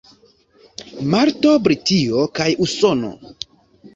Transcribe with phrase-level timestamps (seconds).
[1.11, 3.13] Malto, Britio kaj Usono.